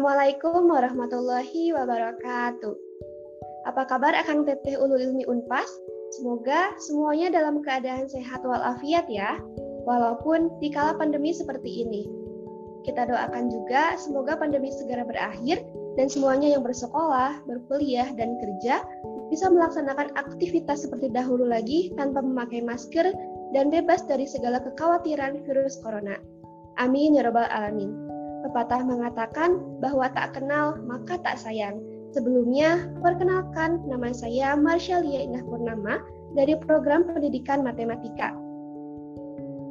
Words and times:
Assalamualaikum 0.00 0.72
warahmatullahi 0.72 1.76
wabarakatuh. 1.76 2.72
Apa 3.68 3.84
kabar 3.84 4.16
akan 4.16 4.48
Teteh 4.48 4.80
Ulu 4.80 4.96
Ilmi 4.96 5.28
Unpas? 5.28 5.68
Semoga 6.16 6.72
semuanya 6.80 7.28
dalam 7.28 7.60
keadaan 7.60 8.08
sehat 8.08 8.40
walafiat 8.40 9.04
ya, 9.12 9.36
walaupun 9.84 10.56
di 10.56 10.72
kala 10.72 10.96
pandemi 10.96 11.36
seperti 11.36 11.84
ini. 11.84 12.08
Kita 12.80 13.12
doakan 13.12 13.52
juga 13.52 13.92
semoga 14.00 14.40
pandemi 14.40 14.72
segera 14.72 15.04
berakhir 15.04 15.60
dan 16.00 16.08
semuanya 16.08 16.48
yang 16.56 16.64
bersekolah, 16.64 17.44
berkuliah, 17.44 18.08
dan 18.16 18.40
kerja 18.40 18.80
bisa 19.28 19.52
melaksanakan 19.52 20.16
aktivitas 20.16 20.88
seperti 20.88 21.12
dahulu 21.12 21.44
lagi 21.44 21.92
tanpa 22.00 22.24
memakai 22.24 22.64
masker 22.64 23.12
dan 23.52 23.68
bebas 23.68 24.00
dari 24.08 24.24
segala 24.24 24.64
kekhawatiran 24.64 25.44
virus 25.44 25.76
corona. 25.84 26.16
Amin 26.80 27.20
ya 27.20 27.28
Rabbal 27.28 27.52
'Alamin. 27.52 27.99
Pepatah 28.50 28.82
mengatakan 28.82 29.62
bahwa 29.78 30.10
tak 30.10 30.34
kenal 30.34 30.74
maka 30.82 31.14
tak 31.22 31.38
sayang. 31.38 31.78
Sebelumnya, 32.10 32.90
perkenalkan 32.98 33.86
nama 33.86 34.10
saya 34.10 34.58
Marshalia 34.58 35.22
Indah 35.22 35.46
Purnama 35.46 36.02
dari 36.34 36.58
program 36.58 37.06
pendidikan 37.06 37.62
matematika. 37.62 38.34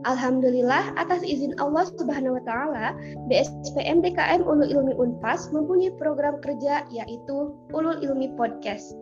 Alhamdulillah 0.08 0.96
atas 0.96 1.28
izin 1.28 1.52
Allah 1.60 1.92
Subhanahu 1.92 2.40
wa 2.40 2.44
taala, 2.48 2.96
BSPM 3.28 4.00
DKM 4.00 4.48
Ulul 4.48 4.72
Ilmi 4.72 4.96
Unpas 4.96 5.52
mempunyai 5.52 5.92
program 6.00 6.40
kerja 6.40 6.88
yaitu 6.88 7.52
Ulul 7.76 8.00
Ilmi 8.00 8.32
Podcast. 8.40 8.96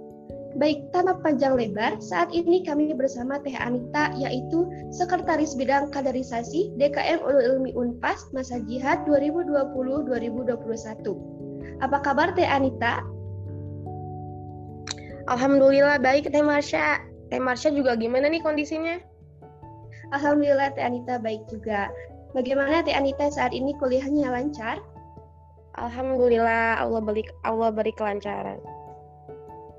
Baik, 0.57 0.89
tanpa 0.89 1.21
panjang 1.21 1.53
lebar, 1.53 2.01
saat 2.01 2.33
ini 2.33 2.65
kami 2.65 2.89
bersama 2.97 3.37
Teh 3.45 3.53
Anita, 3.53 4.09
yaitu 4.17 4.65
Sekretaris 4.89 5.53
Bidang 5.53 5.93
Kaderisasi 5.93 6.73
DKM 6.81 7.21
Ulul 7.21 7.61
Ilmi 7.61 7.77
Unpas 7.77 8.25
Masa 8.33 8.57
Jihad 8.65 9.05
2020-2021. 9.05 11.13
Apa 11.85 12.01
kabar 12.01 12.33
Teh 12.33 12.49
Anita? 12.49 13.05
Alhamdulillah 15.29 16.01
baik 16.01 16.33
Teh 16.33 16.41
Marsha. 16.41 17.05
Teh 17.29 17.37
Marsha 17.37 17.69
juga 17.69 17.93
gimana 17.93 18.25
nih 18.25 18.41
kondisinya? 18.41 18.97
Alhamdulillah 20.09 20.73
Teh 20.73 20.81
Anita 20.81 21.21
baik 21.21 21.45
juga. 21.53 21.93
Bagaimana 22.33 22.81
Teh 22.81 22.97
Anita 22.97 23.29
saat 23.29 23.53
ini 23.53 23.77
kuliahnya 23.77 24.33
lancar? 24.33 24.81
Alhamdulillah 25.77 26.81
Allah 26.81 27.01
beri 27.05 27.29
Allah 27.45 27.69
beri 27.69 27.93
kelancaran. 27.93 28.86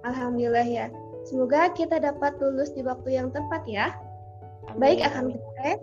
Alhamdulillah 0.09 0.67
ya. 0.67 0.87
Semoga 1.29 1.69
kita 1.77 2.01
dapat 2.01 2.41
lulus 2.41 2.73
di 2.73 2.81
waktu 2.81 3.21
yang 3.21 3.29
tepat 3.29 3.63
ya. 3.69 3.93
Amin. 4.73 4.81
Baik 4.81 5.01
akan 5.05 5.25
teteh, 5.37 5.77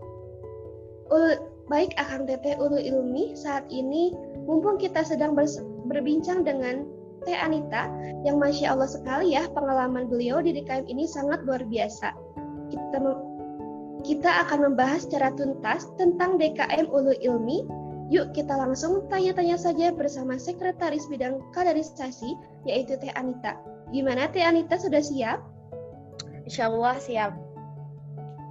baik 1.69 1.91
akan 1.97 2.29
teteh 2.29 2.57
ulu 2.57 2.77
ilmi 2.77 3.33
saat 3.37 3.65
ini 3.69 4.13
mumpung 4.45 4.77
kita 4.77 5.01
sedang 5.01 5.33
berbincang 5.89 6.45
dengan 6.45 6.85
Teh 7.25 7.33
Anita 7.33 7.89
yang 8.21 8.37
masya 8.37 8.77
Allah 8.77 8.85
sekali 8.85 9.33
ya 9.33 9.49
pengalaman 9.49 10.05
beliau 10.05 10.45
di 10.45 10.53
DKM 10.53 10.85
ini 10.85 11.09
sangat 11.09 11.41
luar 11.41 11.65
biasa. 11.65 12.13
Kita 12.69 12.97
kita 14.05 14.31
akan 14.45 14.69
membahas 14.69 15.09
secara 15.09 15.33
tuntas 15.33 15.89
tentang 15.97 16.37
DKM 16.37 16.85
Ulu 16.93 17.17
Ilmi. 17.25 17.65
Yuk 18.13 18.37
kita 18.37 18.53
langsung 18.53 19.09
tanya-tanya 19.09 19.57
saja 19.57 19.89
bersama 19.89 20.37
Sekretaris 20.37 21.09
Bidang 21.09 21.41
Kaderisasi 21.57 22.37
yaitu 22.65 22.97
Teh 22.97 23.13
Anita. 23.13 23.55
Gimana 23.93 24.27
Teh 24.33 24.41
Anita 24.41 24.75
sudah 24.75 24.99
siap? 24.99 25.39
Insya 26.45 26.69
Allah 26.69 26.97
siap. 26.97 27.31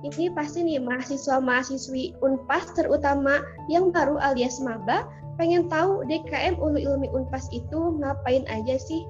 Ini 0.04 0.36
pasti 0.36 0.60
nih 0.60 0.84
mahasiswa-mahasiswi 0.84 2.20
UNPAS 2.20 2.76
terutama 2.76 3.40
yang 3.72 3.88
baru 3.88 4.20
alias 4.20 4.60
maba 4.60 5.08
pengen 5.40 5.66
tahu 5.72 6.04
DKM 6.04 6.60
Ulu 6.60 6.76
Ilmi 6.76 7.08
UNPAS 7.08 7.48
itu 7.56 7.98
ngapain 7.98 8.44
aja 8.52 8.76
sih? 8.76 9.02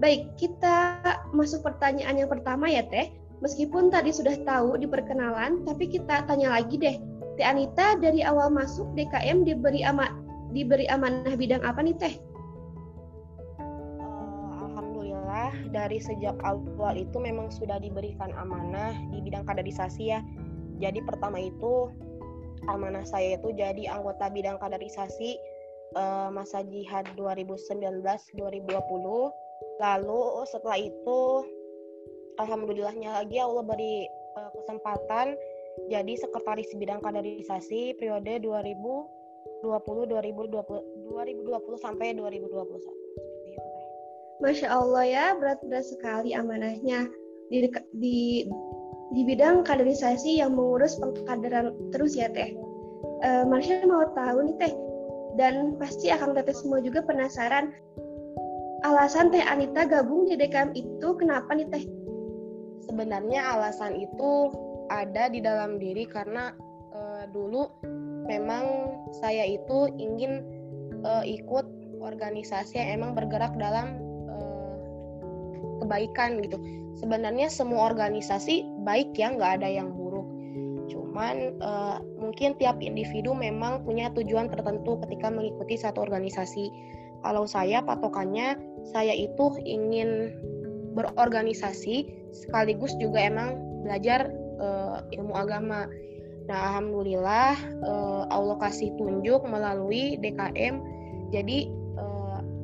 Baik, 0.00 0.32
kita 0.40 1.04
masuk 1.36 1.62
pertanyaan 1.62 2.16
yang 2.16 2.32
pertama 2.32 2.66
ya 2.66 2.80
Teh. 2.88 3.12
Meskipun 3.44 3.90
tadi 3.90 4.14
sudah 4.14 4.38
tahu 4.46 4.78
di 4.78 4.86
perkenalan, 4.88 5.66
tapi 5.66 5.90
kita 5.90 6.24
tanya 6.24 6.56
lagi 6.56 6.80
deh. 6.80 6.96
Teh 7.36 7.46
Anita 7.46 8.00
dari 8.00 8.24
awal 8.24 8.48
masuk 8.48 8.88
DKM 8.96 9.44
diberi 9.44 9.84
ama 9.84 10.08
diberi 10.56 10.88
amanah 10.88 11.36
bidang 11.36 11.60
apa 11.60 11.84
nih 11.84 11.96
Teh? 12.00 12.14
Dari 15.70 15.98
sejak 16.00 16.36
awal 16.44 16.94
itu 16.96 17.16
memang 17.18 17.48
sudah 17.52 17.78
diberikan 17.80 18.32
amanah 18.36 18.92
di 19.12 19.18
bidang 19.24 19.44
kaderisasi 19.46 20.12
ya. 20.12 20.20
Jadi 20.82 20.98
pertama 21.04 21.38
itu 21.38 21.92
amanah 22.70 23.06
saya 23.06 23.38
itu 23.38 23.54
jadi 23.54 23.90
anggota 23.90 24.30
bidang 24.30 24.58
kaderisasi 24.58 25.38
uh, 25.94 26.28
masa 26.30 26.62
jihad 26.66 27.06
2019-2020. 27.18 28.34
Lalu 29.78 30.22
setelah 30.46 30.78
itu 30.78 31.20
alhamdulillahnya 32.38 33.22
lagi 33.22 33.36
Allah 33.38 33.64
beri 33.66 34.06
uh, 34.38 34.50
kesempatan 34.62 35.36
jadi 35.88 36.12
sekretaris 36.20 36.68
bidang 36.76 37.00
kaderisasi 37.00 37.96
periode 37.96 38.44
2020 38.44 39.64
2020 39.64 40.52
2020 41.08 41.80
sampai 41.80 42.12
2021. 42.16 43.01
Masya 44.40 44.68
Allah 44.72 45.04
ya, 45.04 45.26
berat-berat 45.36 45.84
sekali 45.84 46.32
amanahnya 46.32 47.10
di, 47.52 47.68
di 48.00 48.48
di 49.12 49.28
bidang 49.28 49.60
kaderisasi 49.62 50.40
yang 50.40 50.56
mengurus 50.56 50.96
pengkaderan 50.96 51.76
terus 51.92 52.16
ya 52.16 52.32
Teh. 52.32 52.56
E, 53.22 53.44
Marsha 53.44 53.84
mau 53.84 54.08
tahu 54.16 54.48
nih 54.48 54.56
Teh, 54.56 54.74
dan 55.36 55.76
pasti 55.76 56.08
akan 56.08 56.32
Teteh 56.32 56.56
semua 56.56 56.80
juga 56.80 57.04
penasaran 57.04 57.70
alasan 58.82 59.28
Teh 59.30 59.44
Anita 59.44 59.84
gabung 59.84 60.26
di 60.26 60.34
DKM 60.40 60.72
itu 60.72 61.08
kenapa 61.20 61.52
nih 61.52 61.68
Teh? 61.68 61.84
Sebenarnya 62.88 63.52
alasan 63.52 64.00
itu 64.00 64.50
ada 64.90 65.28
di 65.28 65.44
dalam 65.44 65.76
diri 65.76 66.08
karena 66.08 66.56
e, 66.96 67.28
dulu 67.30 67.68
memang 68.24 68.96
saya 69.20 69.44
itu 69.44 69.92
ingin 70.00 70.40
e, 71.04 71.12
ikut 71.36 71.68
organisasi 72.00 72.80
yang 72.80 72.88
emang 72.98 73.12
bergerak 73.12 73.54
dalam 73.60 74.00
kebaikan 75.82 76.38
gitu. 76.40 76.58
Sebenarnya 76.96 77.50
semua 77.50 77.90
organisasi 77.90 78.62
baik 78.86 79.18
ya 79.18 79.34
nggak 79.34 79.62
ada 79.62 79.68
yang 79.68 79.90
buruk. 79.90 80.26
Cuman 80.88 81.58
uh, 81.60 81.98
mungkin 82.16 82.54
tiap 82.56 82.78
individu 82.78 83.34
memang 83.34 83.82
punya 83.82 84.08
tujuan 84.14 84.48
tertentu 84.48 85.02
ketika 85.06 85.28
mengikuti 85.28 85.74
satu 85.76 86.02
organisasi. 86.04 86.70
Kalau 87.22 87.46
saya 87.46 87.82
patokannya 87.82 88.58
saya 88.90 89.14
itu 89.14 89.54
ingin 89.62 90.34
berorganisasi 90.92 92.10
sekaligus 92.34 92.92
juga 92.98 93.22
emang 93.22 93.56
belajar 93.86 94.30
uh, 94.58 95.02
ilmu 95.14 95.34
agama. 95.34 95.86
Nah 96.50 96.58
alhamdulillah 96.74 97.54
uh, 97.86 98.22
Allah 98.28 98.58
kasih 98.58 98.90
tunjuk 98.98 99.46
melalui 99.46 100.18
DKM 100.18 100.82
jadi 101.32 101.70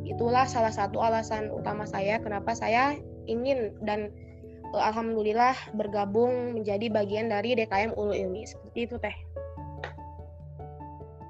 itulah 0.09 0.49
salah 0.49 0.73
satu 0.73 0.99
alasan 1.05 1.53
utama 1.53 1.85
saya 1.85 2.17
kenapa 2.19 2.57
saya 2.57 2.97
ingin 3.29 3.77
dan 3.85 4.09
uh, 4.73 4.83
alhamdulillah 4.89 5.55
bergabung 5.77 6.57
menjadi 6.57 6.89
bagian 6.89 7.29
dari 7.29 7.53
DKM 7.55 7.93
Ulu 7.95 8.17
Ilmi 8.17 8.49
seperti 8.49 8.89
itu 8.89 8.97
teh. 8.99 9.17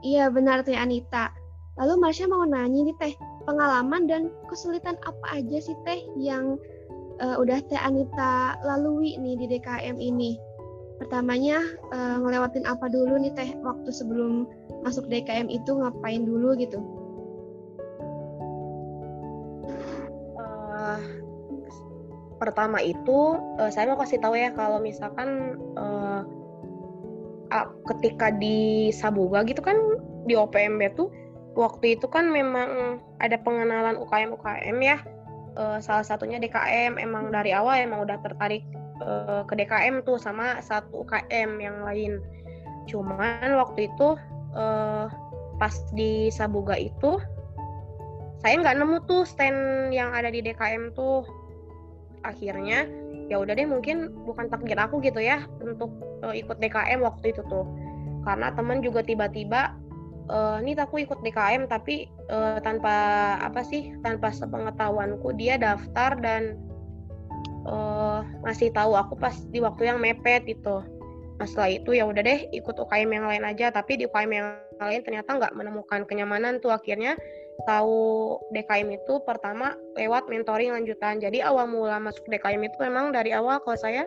Iya 0.07 0.31
benar 0.31 0.63
teh 0.63 0.79
Anita. 0.79 1.35
Lalu 1.79 1.95
Marsha 1.99 2.27
mau 2.31 2.47
nanya 2.47 2.87
nih 2.87 2.97
teh 3.03 3.15
pengalaman 3.47 4.07
dan 4.07 4.23
kesulitan 4.47 4.95
apa 5.07 5.43
aja 5.43 5.59
sih 5.59 5.75
teh 5.83 6.07
yang 6.19 6.59
uh, 7.19 7.37
udah 7.39 7.59
teh 7.67 7.79
Anita 7.79 8.59
lalui 8.63 9.19
nih 9.19 9.35
di 9.39 9.47
DKM 9.59 9.99
ini. 9.99 10.39
Pertamanya 10.99 11.63
uh, 11.95 12.19
ngelewatin 12.23 12.67
apa 12.67 12.91
dulu 12.91 13.19
nih 13.23 13.35
teh 13.35 13.51
waktu 13.63 13.91
sebelum 13.91 14.47
masuk 14.83 15.07
DKM 15.11 15.51
itu 15.51 15.71
ngapain 15.75 16.27
dulu 16.27 16.55
gitu? 16.59 16.79
Pertama 22.39 22.79
itu 22.81 23.37
uh, 23.59 23.71
saya 23.71 23.91
mau 23.91 23.99
kasih 23.99 24.23
tahu 24.23 24.39
ya 24.39 24.55
kalau 24.55 24.79
misalkan 24.79 25.59
uh, 25.75 26.23
ketika 27.95 28.31
di 28.31 28.89
Sabuga 28.93 29.43
gitu 29.45 29.65
kan 29.65 29.77
di 30.29 30.37
OPMB 30.37 30.95
tuh 30.95 31.09
waktu 31.59 31.99
itu 31.99 32.07
kan 32.07 32.31
memang 32.31 33.03
ada 33.19 33.35
pengenalan 33.43 33.99
UKM 33.99 34.31
UKM 34.39 34.79
ya. 34.79 34.99
Uh, 35.59 35.83
salah 35.83 36.07
satunya 36.07 36.39
DKM 36.39 37.03
emang 37.03 37.35
dari 37.35 37.51
awal 37.51 37.83
emang 37.83 38.07
udah 38.07 38.23
tertarik 38.23 38.63
uh, 39.03 39.43
ke 39.43 39.59
DKM 39.59 40.07
tuh 40.07 40.15
sama 40.15 40.63
satu 40.63 41.03
UKM 41.03 41.59
yang 41.59 41.83
lain. 41.83 42.23
Cuman 42.87 43.59
waktu 43.59 43.91
itu 43.91 44.15
uh, 44.55 45.11
pas 45.59 45.75
di 45.99 46.31
Sabuga 46.31 46.79
itu 46.79 47.19
saya 48.39 48.55
nggak 48.63 48.79
nemu 48.79 49.03
tuh 49.11 49.27
stand 49.27 49.91
yang 49.91 50.15
ada 50.15 50.31
di 50.31 50.39
DKM 50.39 50.95
tuh 50.95 51.27
akhirnya 52.25 52.89
ya 53.29 53.37
udah 53.37 53.53
deh 53.53 53.69
mungkin 53.69 54.09
bukan 54.25 54.49
takdir 54.49 54.81
aku 54.81 55.05
gitu 55.05 55.21
ya 55.21 55.45
untuk 55.61 55.93
uh, 56.25 56.33
ikut 56.33 56.57
DKM 56.59 57.05
waktu 57.05 57.37
itu 57.37 57.45
tuh. 57.47 57.69
Karena 58.25 58.53
temen 58.53 58.81
juga 58.81 59.05
tiba-tiba 59.05 59.77
uh, 60.33 60.57
ini 60.61 60.77
aku 60.77 61.05
ikut 61.05 61.21
DKM 61.21 61.69
tapi 61.69 62.09
uh, 62.33 62.61
tanpa 62.65 63.37
apa 63.41 63.61
sih 63.65 63.93
tanpa 64.01 64.33
sepengetahuanku 64.33 65.33
dia 65.37 65.61
daftar 65.61 66.17
dan 66.21 66.57
uh, 67.69 68.25
ngasih 68.45 68.73
tahu 68.73 68.97
aku 68.97 69.17
pas 69.17 69.35
di 69.53 69.61
waktu 69.61 69.93
yang 69.93 69.99
mepet 70.01 70.45
itu 70.49 70.85
nah 71.39 71.47
setelah 71.47 71.71
itu 71.71 71.95
ya 71.95 72.03
udah 72.03 72.19
deh 72.19 72.51
ikut 72.51 72.75
UKM 72.75 73.11
yang 73.15 73.27
lain 73.31 73.45
aja. 73.47 73.71
Tapi 73.71 73.95
di 73.95 74.11
UKM 74.11 74.33
yang 74.35 74.49
lain 74.83 75.01
ternyata 75.07 75.39
nggak 75.39 75.55
menemukan 75.55 76.03
kenyamanan 76.03 76.59
tuh. 76.59 76.75
Akhirnya 76.75 77.15
tahu 77.67 78.39
DKM 78.55 78.89
itu 78.95 79.19
pertama 79.27 79.75
lewat 79.99 80.31
mentoring 80.31 80.71
lanjutan. 80.71 81.19
Jadi 81.19 81.43
awal 81.43 81.67
mula 81.67 81.99
masuk 81.99 82.29
DKM 82.31 82.63
itu 82.63 82.77
memang 82.79 83.11
dari 83.11 83.35
awal 83.35 83.59
kalau 83.65 83.79
saya 83.79 84.07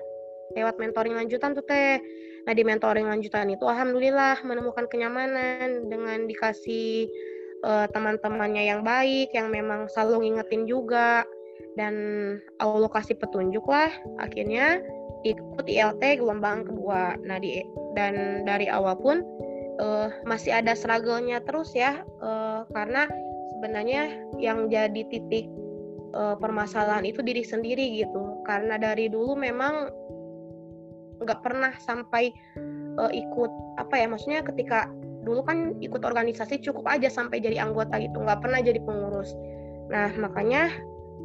lewat 0.55 0.79
mentoring 0.79 1.15
lanjutan 1.17 1.51
tuh 1.51 1.65
teh. 1.65 1.99
Nah 2.47 2.53
di 2.55 2.63
mentoring 2.63 3.05
lanjutan 3.05 3.51
itu 3.51 3.67
alhamdulillah 3.67 4.39
menemukan 4.47 4.87
kenyamanan 4.87 5.91
dengan 5.91 6.25
dikasih 6.25 7.05
uh, 7.67 7.85
teman-temannya 7.91 8.71
yang 8.71 8.81
baik 8.81 9.29
yang 9.35 9.51
memang 9.51 9.91
selalu 9.91 10.27
ngingetin 10.29 10.63
juga. 10.69 11.27
Dan 11.79 11.95
Allah 12.59 12.91
kasih 12.91 13.15
petunjuk 13.15 13.63
lah 13.67 13.87
akhirnya 14.19 14.83
ikut 15.23 15.65
ILT 15.67 16.01
gelombang 16.19 16.67
kedua. 16.67 17.15
Nah 17.23 17.37
di 17.37 17.63
dan 17.95 18.43
dari 18.43 18.67
awal 18.67 18.97
pun 18.97 19.23
uh, 19.79 20.09
masih 20.25 20.51
ada 20.55 20.73
struggle-nya 20.75 21.39
terus 21.45 21.71
ya 21.77 22.01
uh, 22.19 22.65
karena 22.73 23.07
sebenarnya 23.61 24.09
yang 24.41 24.73
jadi 24.73 25.05
titik 25.13 25.45
uh, 26.17 26.33
permasalahan 26.41 27.05
itu 27.05 27.21
diri 27.21 27.45
sendiri 27.45 28.01
gitu. 28.01 28.41
Karena 28.41 28.81
dari 28.81 29.05
dulu 29.05 29.37
memang 29.37 29.93
nggak 31.21 31.45
pernah 31.45 31.69
sampai 31.77 32.33
uh, 32.97 33.13
ikut 33.13 33.51
apa 33.77 33.93
ya 33.93 34.09
maksudnya 34.09 34.41
ketika 34.41 34.89
dulu 35.21 35.45
kan 35.45 35.77
ikut 35.77 36.01
organisasi 36.01 36.65
cukup 36.65 36.89
aja 36.89 37.05
sampai 37.13 37.37
jadi 37.37 37.61
anggota 37.61 38.01
gitu 38.01 38.17
nggak 38.17 38.41
pernah 38.41 38.57
jadi 38.57 38.81
pengurus 38.81 39.37
nah 39.93 40.09
makanya 40.17 40.73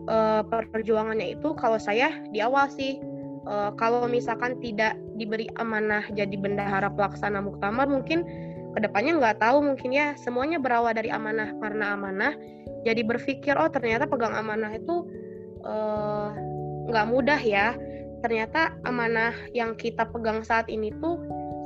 uh, 0.04 0.44
perjuangannya 0.44 1.40
itu 1.40 1.56
kalau 1.56 1.80
saya 1.80 2.12
di 2.28 2.44
awal 2.44 2.68
sih 2.68 3.00
uh, 3.48 3.72
kalau 3.80 4.04
misalkan 4.04 4.60
tidak 4.60 5.00
diberi 5.16 5.48
amanah 5.56 6.04
jadi 6.12 6.36
bendahara 6.36 6.92
pelaksana 6.92 7.40
muktamar 7.40 7.88
mungkin 7.88 8.20
ke 8.76 8.84
depannya 8.84 9.16
nggak 9.16 9.40
tahu 9.40 9.64
mungkin 9.64 9.96
ya. 9.96 10.12
Semuanya 10.20 10.60
berawal 10.60 10.92
dari 10.92 11.08
amanah. 11.08 11.56
Karena 11.64 11.96
amanah 11.96 12.36
jadi 12.84 13.00
berpikir 13.00 13.56
oh 13.56 13.72
ternyata 13.72 14.04
pegang 14.04 14.36
amanah 14.36 14.76
itu 14.76 15.08
uh, 15.64 16.36
mudah 17.08 17.40
ya. 17.40 17.72
Ternyata 18.20 18.76
amanah 18.84 19.32
yang 19.56 19.72
kita 19.80 20.04
pegang 20.12 20.44
saat 20.44 20.68
ini 20.68 20.92
tuh 21.00 21.16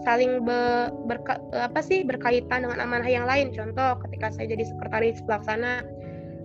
saling 0.07 0.47
be, 0.47 0.89
berka, 1.11 1.37
apa 1.53 1.83
sih 1.83 2.07
berkaitan 2.07 2.63
dengan 2.63 2.79
amanah 2.79 3.11
yang 3.11 3.27
lain. 3.27 3.51
Contoh 3.51 3.99
ketika 4.07 4.31
saya 4.31 4.55
jadi 4.55 4.71
sekretaris 4.71 5.19
pelaksana 5.27 5.83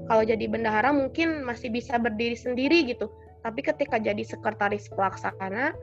kalau 0.09 0.21
jadi 0.25 0.45
bendahara 0.49 0.89
mungkin 0.89 1.45
masih 1.45 1.69
bisa 1.69 2.01
berdiri 2.01 2.33
sendiri 2.33 2.89
gitu. 2.89 3.05
Tapi 3.45 3.61
ketika 3.61 4.01
jadi 4.01 4.25
sekretaris 4.25 4.89
pelaksana 4.89 5.77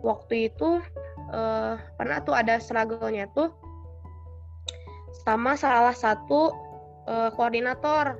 waktu 0.00 0.52
itu 0.52 0.80
uh, 1.32 1.76
pernah 1.96 2.20
tuh 2.24 2.36
ada 2.36 2.60
struggle-nya 2.60 3.28
tuh 3.32 3.52
sama 5.22 5.54
salah 5.54 5.94
satu 5.94 6.50
uh, 7.06 7.30
koordinator 7.38 8.18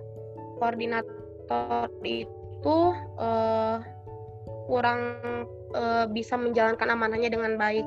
koordinator 0.63 1.91
itu 2.07 2.79
uh, 3.19 3.83
kurang 4.71 5.19
uh, 5.75 6.07
bisa 6.09 6.39
menjalankan 6.39 6.89
amanahnya 6.95 7.29
dengan 7.35 7.59
baik. 7.59 7.85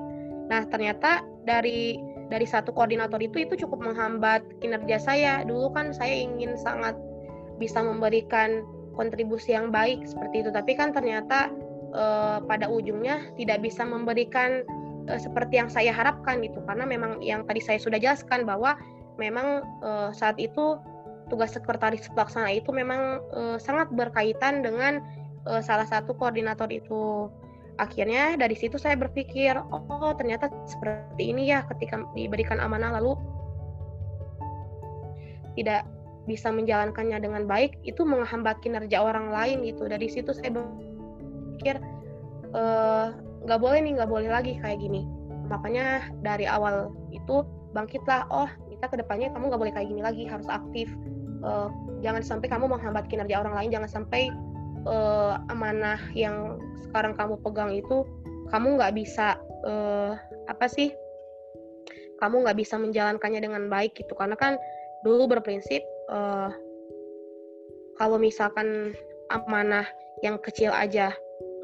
Nah 0.51 0.68
ternyata 0.68 1.24
dari 1.48 1.98
dari 2.27 2.44
satu 2.44 2.75
koordinator 2.75 3.24
itu 3.24 3.48
itu 3.48 3.56
cukup 3.65 3.88
menghambat 3.88 4.44
kinerja 4.59 5.00
saya. 5.00 5.33
Dulu 5.48 5.71
kan 5.71 5.95
saya 5.95 6.13
ingin 6.13 6.59
sangat 6.59 6.94
bisa 7.57 7.81
memberikan 7.81 8.62
kontribusi 8.94 9.54
yang 9.56 9.74
baik 9.74 10.06
seperti 10.06 10.45
itu 10.45 10.50
tapi 10.54 10.74
kan 10.74 10.89
ternyata 10.89 11.50
uh, 11.94 12.42
pada 12.45 12.69
ujungnya 12.69 13.33
tidak 13.38 13.62
bisa 13.65 13.86
memberikan 13.86 14.65
seperti 15.07 15.56
yang 15.56 15.71
saya 15.71 15.95
harapkan 15.95 16.44
gitu 16.44 16.59
karena 16.68 16.83
memang 16.83 17.24
yang 17.24 17.48
tadi 17.48 17.63
saya 17.63 17.80
sudah 17.80 17.95
jelaskan 17.95 18.44
bahwa 18.44 18.75
memang 19.18 19.66
uh, 19.81 20.10
saat 20.14 20.38
itu 20.38 20.78
tugas 21.28 21.52
sekretaris 21.54 22.08
pelaksana 22.16 22.56
itu 22.56 22.72
memang 22.72 23.19
uh, 23.36 23.58
sangat 23.60 23.92
berkaitan 23.92 24.64
dengan 24.64 25.04
uh, 25.46 25.60
salah 25.60 25.86
satu 25.86 26.16
koordinator 26.16 26.72
itu. 26.72 27.28
Akhirnya 27.78 28.34
dari 28.42 28.58
situ 28.58 28.81
saya 28.81 28.98
berpikir 28.98 29.54
oh 29.54 30.10
ternyata 30.18 30.50
seperti 30.66 31.30
ini 31.30 31.54
ya 31.54 31.62
ketika 31.69 32.02
diberikan 32.18 32.58
amanah 32.58 32.98
lalu. 32.98 33.14
Tidak 35.54 35.81
bisa 36.25 36.50
menjalankannya 36.50 37.22
dengan 37.22 37.46
baik 37.46 37.78
itu 37.86 38.02
menghambat 38.02 38.58
kinerja 38.66 38.98
orang 38.98 39.30
lain 39.30 39.62
gitu. 39.62 39.86
Dari 39.86 40.10
situ 40.10 40.34
saya 40.34 40.58
berpikir 40.58 41.78
nggak 43.46 43.60
uh, 43.60 43.62
boleh 43.62 43.80
nih 43.86 43.94
nggak 44.02 44.10
boleh 44.10 44.30
lagi 44.30 44.58
kayak 44.58 44.81
gini. 44.81 45.06
Makanya 45.48 46.12
dari 46.25 46.50
awal 46.50 46.92
itu 47.14 47.46
bangkitlah 47.78 48.25
oh 48.34 48.50
kita 48.78 48.94
ke 48.94 48.98
depannya 49.02 49.34
kamu 49.34 49.50
nggak 49.50 49.62
boleh 49.66 49.74
kayak 49.74 49.90
gini 49.90 50.02
lagi 50.06 50.24
harus 50.30 50.46
aktif. 50.48 50.88
Uh, 51.42 51.70
jangan 52.02 52.22
sampai 52.22 52.50
kamu 52.50 52.66
menghambat 52.70 53.06
kinerja 53.10 53.42
orang 53.42 53.54
lain 53.58 53.70
jangan 53.74 53.90
sampai 53.90 54.30
uh, 54.86 55.38
amanah 55.54 56.02
yang 56.18 56.58
sekarang 56.90 57.14
kamu 57.14 57.38
pegang 57.46 57.74
itu 57.74 58.06
kamu 58.50 58.78
nggak 58.78 58.94
bisa 58.98 59.38
uh, 59.66 60.18
apa 60.50 60.66
sih 60.66 60.90
kamu 62.18 62.42
nggak 62.42 62.58
bisa 62.58 62.78
menjalankannya 62.78 63.42
dengan 63.42 63.70
baik 63.70 63.98
gitu. 63.98 64.14
Karena 64.18 64.38
kan 64.38 64.58
dulu 65.06 65.30
berprinsip 65.30 65.82
uh, 66.10 66.50
kalau 67.98 68.18
misalkan 68.22 68.94
amanah 69.34 69.86
yang 70.26 70.38
kecil 70.42 70.74
aja 70.74 71.14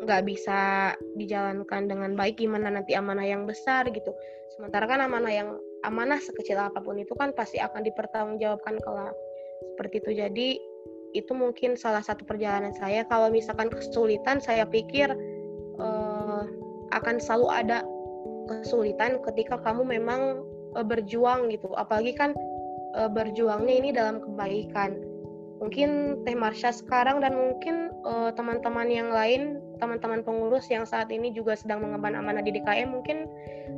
nggak 0.03 0.21
bisa 0.27 0.91
dijalankan 1.15 1.87
dengan 1.87 2.13
baik 2.13 2.41
gimana 2.41 2.69
nanti 2.69 2.93
amanah 2.93 3.25
yang 3.25 3.45
besar 3.45 3.85
gitu. 3.89 4.13
Sementara 4.53 4.85
kan 4.85 5.01
amanah 5.01 5.33
yang 5.33 5.49
amanah 5.83 6.19
sekecil 6.19 6.59
apa 6.59 6.79
pun 6.79 6.99
itu 6.99 7.11
kan 7.15 7.35
pasti 7.35 7.59
akan 7.59 7.83
dipertanggungjawabkan 7.83 8.79
kelak. 8.81 9.15
Seperti 9.75 9.95
itu. 10.03 10.11
Jadi 10.19 10.47
itu 11.13 11.31
mungkin 11.31 11.77
salah 11.77 12.01
satu 12.01 12.25
perjalanan 12.25 12.73
saya. 12.73 13.05
Kalau 13.05 13.29
misalkan 13.29 13.69
kesulitan 13.69 14.41
saya 14.41 14.65
pikir 14.65 15.13
uh, 15.77 16.43
akan 16.91 17.21
selalu 17.21 17.47
ada 17.53 17.77
kesulitan 18.49 19.21
ketika 19.23 19.61
kamu 19.61 19.99
memang 19.99 20.43
uh, 20.75 20.85
berjuang 20.85 21.53
gitu. 21.53 21.71
Apalagi 21.77 22.17
kan 22.17 22.33
uh, 22.97 23.07
berjuangnya 23.07 23.73
ini 23.73 23.89
dalam 23.93 24.19
kebaikan. 24.19 24.99
Mungkin 25.61 26.19
Teh 26.27 26.35
Marsha 26.35 26.75
sekarang 26.75 27.23
dan 27.23 27.39
mungkin 27.39 27.87
teman 28.03 28.27
eh, 28.27 28.31
teman-teman 28.35 28.87
yang 28.91 29.07
lain, 29.15 29.62
teman-teman 29.83 30.23
pengurus 30.23 30.71
yang 30.71 30.87
saat 30.87 31.11
ini 31.11 31.35
juga 31.35 31.59
sedang 31.59 31.83
mengemban 31.83 32.15
amanah 32.15 32.39
di 32.39 32.55
DKM 32.55 32.87
mungkin 32.87 33.27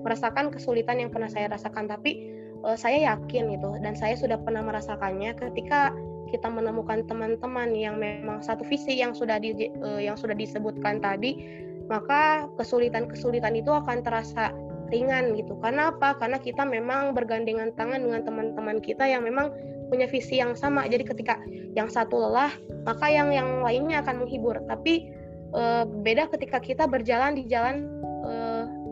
merasakan 0.06 0.54
kesulitan 0.54 1.02
yang 1.02 1.10
pernah 1.10 1.26
saya 1.26 1.50
rasakan. 1.50 1.90
Tapi 1.90 2.30
uh, 2.62 2.78
saya 2.78 3.10
yakin 3.10 3.58
itu 3.58 3.82
dan 3.82 3.98
saya 3.98 4.14
sudah 4.14 4.38
pernah 4.38 4.62
merasakannya 4.62 5.34
ketika 5.34 5.90
kita 6.30 6.46
menemukan 6.46 7.06
teman-teman 7.10 7.74
yang 7.74 7.98
memang 7.98 8.46
satu 8.46 8.62
visi 8.66 9.02
yang 9.02 9.18
sudah 9.18 9.42
di, 9.42 9.74
uh, 9.82 9.98
yang 9.98 10.14
sudah 10.14 10.38
disebutkan 10.38 11.02
tadi, 11.02 11.42
maka 11.90 12.46
kesulitan-kesulitan 12.62 13.58
itu 13.58 13.74
akan 13.74 14.06
terasa 14.06 14.54
ringan 14.94 15.34
gitu. 15.34 15.58
Karena 15.58 15.90
apa? 15.90 16.18
Karena 16.22 16.38
kita 16.38 16.62
memang 16.62 17.18
bergandengan 17.18 17.74
tangan 17.74 18.06
dengan 18.06 18.22
teman-teman 18.22 18.78
kita 18.82 19.10
yang 19.10 19.26
memang 19.26 19.50
punya 19.90 20.10
visi 20.10 20.42
yang 20.42 20.54
sama. 20.58 20.86
Jadi 20.86 21.06
ketika 21.06 21.42
yang 21.78 21.90
satu 21.90 22.18
lelah, 22.18 22.54
maka 22.86 23.10
yang 23.10 23.30
yang 23.34 23.62
lainnya 23.62 24.02
akan 24.02 24.26
menghibur. 24.26 24.58
Tapi 24.66 25.10
e, 25.56 25.64
beda 26.04 26.28
ketika 26.36 26.60
kita 26.60 26.84
berjalan 26.86 27.40
di 27.40 27.48
jalan 27.48 27.88
e, 28.28 28.34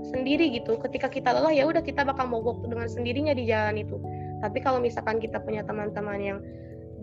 sendiri 0.07 0.49
gitu. 0.55 0.79
Ketika 0.79 1.11
kita 1.11 1.35
lelah 1.35 1.51
ya 1.51 1.67
udah 1.67 1.83
kita 1.83 2.07
bakal 2.07 2.31
mogok 2.31 2.63
dengan 2.65 2.87
sendirinya 2.87 3.35
di 3.35 3.45
jalan 3.45 3.83
itu. 3.83 3.99
Tapi 4.39 4.59
kalau 4.63 4.79
misalkan 4.79 5.19
kita 5.19 5.39
punya 5.43 5.63
teman-teman 5.63 6.19
yang 6.19 6.39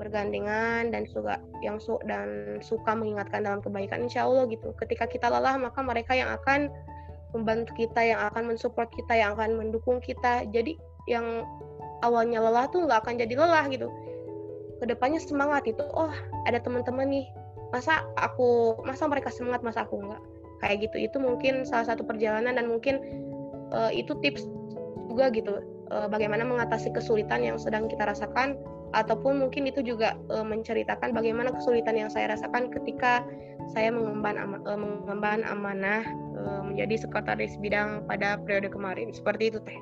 bergandengan 0.00 0.88
dan 0.88 1.04
suka 1.04 1.36
yang 1.60 1.76
su 1.76 2.00
dan 2.08 2.56
suka 2.64 2.96
mengingatkan 2.96 3.44
dalam 3.44 3.60
kebaikan 3.60 4.08
insya 4.08 4.24
Allah 4.24 4.48
gitu 4.48 4.72
ketika 4.80 5.04
kita 5.04 5.28
lelah 5.28 5.60
maka 5.60 5.84
mereka 5.84 6.16
yang 6.16 6.32
akan 6.40 6.72
membantu 7.36 7.76
kita 7.76 8.00
yang 8.00 8.20
akan 8.32 8.48
mensupport 8.48 8.88
kita 8.96 9.12
yang 9.12 9.36
akan 9.36 9.60
mendukung 9.60 10.00
kita 10.00 10.48
jadi 10.48 10.72
yang 11.04 11.44
awalnya 12.00 12.40
lelah 12.40 12.64
tuh 12.72 12.88
nggak 12.88 13.04
akan 13.04 13.20
jadi 13.20 13.34
lelah 13.36 13.68
gitu 13.68 13.92
ke 14.80 14.84
depannya 14.88 15.20
semangat 15.20 15.68
itu 15.68 15.84
oh 15.92 16.10
ada 16.48 16.56
teman-teman 16.56 17.04
nih 17.12 17.26
masa 17.70 18.02
aku 18.18 18.78
masa 18.82 19.06
mereka 19.06 19.30
semangat 19.30 19.62
masa 19.62 19.86
aku 19.86 20.02
nggak 20.02 20.22
kayak 20.60 20.90
gitu 20.90 20.96
itu 21.10 21.16
mungkin 21.16 21.64
salah 21.64 21.88
satu 21.88 22.04
perjalanan 22.04 22.58
dan 22.58 22.66
mungkin 22.68 23.00
uh, 23.72 23.88
itu 23.90 24.12
tips 24.20 24.44
juga 25.08 25.30
gitu 25.32 25.62
uh, 25.90 26.06
bagaimana 26.06 26.46
mengatasi 26.46 26.92
kesulitan 26.94 27.42
yang 27.42 27.56
sedang 27.56 27.90
kita 27.90 28.06
rasakan 28.06 28.58
ataupun 28.90 29.38
mungkin 29.38 29.70
itu 29.70 29.86
juga 29.86 30.18
uh, 30.30 30.42
menceritakan 30.42 31.14
bagaimana 31.14 31.54
kesulitan 31.54 31.94
yang 31.94 32.10
saya 32.10 32.34
rasakan 32.34 32.74
ketika 32.74 33.22
saya 33.70 33.94
mengemban 33.94 34.34
ama, 34.34 34.58
uh, 34.66 34.78
mengemban 34.78 35.46
amanah 35.46 36.02
uh, 36.34 36.62
menjadi 36.66 37.06
sekretaris 37.06 37.54
bidang 37.62 38.02
pada 38.10 38.38
periode 38.42 38.70
kemarin 38.70 39.14
seperti 39.14 39.54
itu 39.54 39.62
teh. 39.62 39.78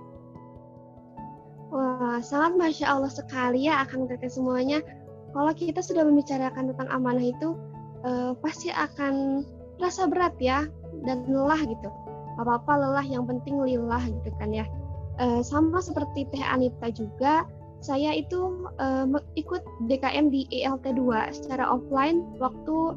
Wah, 1.68 2.20
sangat 2.24 2.56
Masya 2.56 2.86
Allah 2.88 3.12
sekali 3.12 3.68
ya 3.68 3.84
Akang 3.84 4.08
Teteh 4.08 4.32
semuanya. 4.32 4.80
Kalau 5.36 5.52
kita 5.52 5.84
sudah 5.84 6.00
membicarakan 6.00 6.72
tentang 6.72 6.88
amanah 6.88 7.20
itu, 7.20 7.52
uh, 8.04 8.32
pasti 8.38 8.70
akan 8.70 9.44
rasa 9.78 10.10
berat 10.10 10.34
ya, 10.38 10.66
dan 11.06 11.26
lelah 11.26 11.58
gitu. 11.62 11.88
Apa-apa 12.38 12.78
lelah, 12.78 13.06
yang 13.06 13.26
penting 13.26 13.58
lillah 13.58 14.02
gitu 14.02 14.30
kan 14.38 14.50
ya. 14.54 14.66
Uh, 15.18 15.42
sama 15.42 15.82
seperti 15.82 16.30
Teh 16.30 16.42
Anita 16.42 16.90
juga, 16.94 17.42
saya 17.82 18.14
itu 18.14 18.70
uh, 18.78 19.06
ikut 19.34 19.62
DKM 19.90 20.30
di 20.30 20.46
ELT 20.50 20.94
2 20.94 21.34
secara 21.34 21.66
offline 21.66 22.26
waktu 22.38 22.94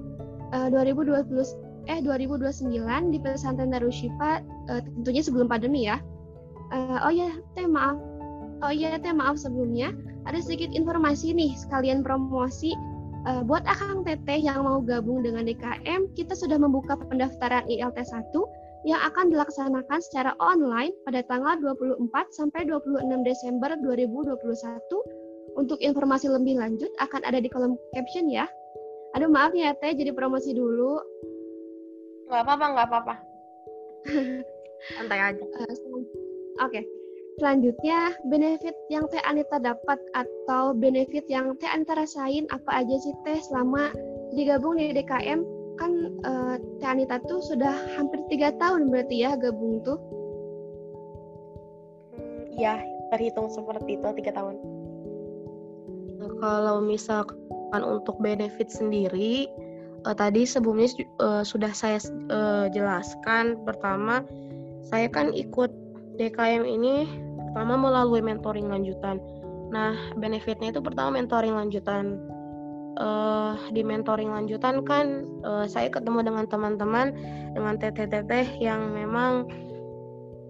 uh, 0.53 0.67
2020 0.69 1.25
eh 1.89 1.97
2029 1.97 2.69
di 3.09 3.17
pesantren 3.17 3.73
Darushifa 3.73 4.45
uh, 4.69 4.81
tentunya 5.01 5.21
sebelum 5.25 5.49
pandemi 5.49 5.89
ya. 5.89 5.97
Uh, 6.69 7.09
oh 7.09 7.13
ya, 7.13 7.33
teh 7.57 7.65
maaf 7.65 7.97
Oh 8.61 8.69
iya 8.69 8.93
teh 9.01 9.09
maaf 9.09 9.41
sebelumnya, 9.41 9.89
ada 10.29 10.37
sedikit 10.37 10.69
informasi 10.69 11.33
nih 11.33 11.57
sekalian 11.57 12.05
promosi 12.05 12.77
uh, 13.27 13.41
buat 13.45 13.63
Akang 13.69 14.01
Teteh 14.05 14.41
yang 14.41 14.65
mau 14.65 14.81
gabung 14.81 15.21
dengan 15.21 15.45
DKM, 15.45 16.13
kita 16.17 16.33
sudah 16.33 16.57
membuka 16.57 16.97
pendaftaran 16.97 17.65
ILT 17.69 17.97
1 17.97 18.33
yang 18.89 19.01
akan 19.05 19.29
dilaksanakan 19.29 19.99
secara 20.01 20.33
online 20.41 20.89
pada 21.05 21.21
tanggal 21.29 21.57
24 21.61 22.01
sampai 22.33 22.65
26 22.65 23.05
Desember 23.21 23.77
2021. 23.77 24.41
Untuk 25.59 25.83
informasi 25.83 26.31
lebih 26.31 26.63
lanjut 26.63 26.89
akan 27.03 27.21
ada 27.27 27.43
di 27.43 27.51
kolom 27.51 27.75
caption 27.91 28.31
ya. 28.31 28.47
Aduh 29.19 29.27
maaf 29.27 29.51
ya 29.51 29.75
Teh, 29.83 29.91
jadi 29.93 30.15
promosi 30.15 30.55
dulu. 30.55 30.97
Gak 32.31 32.47
apa-apa, 32.47 32.65
gak 32.79 32.87
apa-apa. 32.87 33.15
Santai 34.95 35.19
aja. 35.19 35.43
Uh, 35.43 35.67
Oke. 35.67 36.05
Okay. 36.71 36.83
Selanjutnya, 37.41 38.13
benefit 38.29 38.77
yang 38.93 39.09
Teh 39.09 39.17
Anita 39.25 39.57
dapat 39.57 39.97
atau 40.13 40.77
benefit 40.77 41.25
yang 41.25 41.57
Teh 41.57 41.65
Anita 41.65 41.97
rasain 41.97 42.45
apa 42.53 42.85
aja 42.85 43.01
sih 43.01 43.17
Teh 43.25 43.41
selama 43.41 43.89
digabung 44.37 44.77
di 44.77 44.93
DKM? 44.93 45.41
Kan 45.81 46.21
uh, 46.21 46.61
Teh 46.77 46.85
Anita 46.85 47.17
tuh 47.25 47.41
sudah 47.41 47.97
hampir 47.97 48.21
tiga 48.29 48.53
tahun 48.61 48.93
berarti 48.93 49.25
ya 49.25 49.33
gabung 49.41 49.81
tuh? 49.81 49.97
Ya, 52.53 52.77
terhitung 53.09 53.49
seperti 53.49 53.97
itu 53.97 54.07
tiga 54.21 54.37
tahun. 54.37 54.61
Kalau 56.45 56.77
misalkan 56.77 57.81
untuk 57.81 58.21
benefit 58.21 58.69
sendiri, 58.69 59.49
uh, 60.05 60.13
tadi 60.13 60.45
sebelumnya 60.45 60.93
uh, 61.17 61.41
sudah 61.41 61.73
saya 61.73 61.97
uh, 62.29 62.69
jelaskan. 62.69 63.57
Pertama, 63.65 64.21
saya 64.85 65.09
kan 65.09 65.33
ikut 65.33 65.73
DKM 66.21 66.69
ini 66.69 67.09
pertama 67.51 67.75
melalui 67.75 68.23
mentoring 68.23 68.71
lanjutan. 68.71 69.19
Nah, 69.75 69.91
benefitnya 70.15 70.71
itu 70.71 70.79
pertama 70.79 71.19
mentoring 71.19 71.51
lanjutan. 71.51 72.23
Uh, 72.91 73.55
di 73.71 73.87
mentoring 73.87 74.35
lanjutan 74.35 74.83
kan 74.83 75.23
uh, 75.47 75.63
saya 75.63 75.87
ketemu 75.87 76.27
dengan 76.27 76.43
teman-teman 76.43 77.15
dengan 77.55 77.79
teteh-teteh 77.79 78.59
yang 78.59 78.91
memang 78.91 79.47